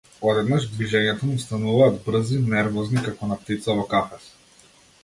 [0.29, 4.31] Одеднаш движењата му стануваат брзи, нервозни, како на птица во кафез.